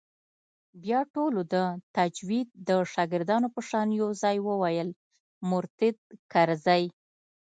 بيا 0.83 0.99
ټولو 1.13 1.39
د 1.53 1.55
تجويد 1.95 2.47
د 2.67 2.69
شاگردانو 2.93 3.47
په 3.55 3.61
شان 3.69 3.87
يو 3.99 4.09
ځايي 4.21 4.39
وويل 4.49 4.89
مرتد 5.49 5.95
کرزى. 6.31 6.83